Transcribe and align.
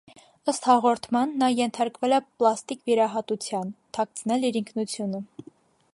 Ըստ 0.53 0.63
հաղորդման, 0.69 1.35
նա 1.43 1.49
ենթարկվել 1.57 2.17
է 2.19 2.21
պլաստիկ 2.39 2.81
վիրահատության՝ 2.89 3.71
թաքցնել 3.99 4.49
իր 4.51 4.59
ինքնությունը։ 4.63 5.23